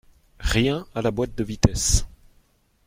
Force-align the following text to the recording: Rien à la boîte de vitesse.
Rien 0.39 0.87
à 0.95 1.03
la 1.03 1.11
boîte 1.11 1.35
de 1.37 1.43
vitesse. 1.43 2.07